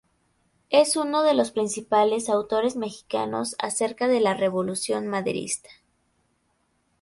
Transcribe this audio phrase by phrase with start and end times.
[0.71, 5.69] Es uno de los principales autores mexicanos acerca de la Revolución maderista.